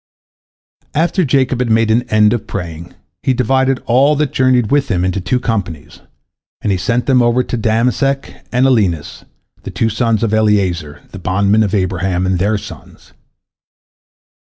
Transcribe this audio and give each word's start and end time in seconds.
After 0.95 1.23
Jacob 1.23 1.59
had 1.59 1.69
made 1.69 1.91
an 1.91 2.09
end 2.09 2.33
of 2.33 2.47
praying, 2.47 2.95
he 3.21 3.35
divided 3.35 3.83
all 3.85 4.15
that 4.15 4.33
journeyed 4.33 4.71
with 4.71 4.87
him 4.87 5.05
into 5.05 5.21
two 5.21 5.39
companies, 5.39 6.01
and 6.61 6.71
he 6.71 6.77
set 6.79 7.07
over 7.07 7.43
them 7.43 7.61
Damesek 7.61 8.43
and 8.51 8.65
Alinus, 8.65 9.25
the 9.61 9.69
two 9.69 9.89
sons 9.91 10.23
of 10.23 10.33
Eliezer, 10.33 11.03
the 11.11 11.19
bondman 11.19 11.61
of 11.61 11.75
Abraham, 11.75 12.25
and 12.25 12.39
their 12.39 12.57
sons. 12.57 13.13